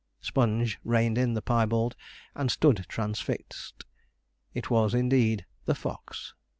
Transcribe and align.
Sponge 0.19 0.79
reined 0.83 1.15
in 1.19 1.35
the 1.35 1.43
piebald, 1.43 1.95
and 2.33 2.49
stood 2.49 2.87
transfixed. 2.89 3.85
It 4.51 4.71
was, 4.71 4.95
indeed, 4.95 5.45
the 5.65 5.75
fox! 5.75 6.33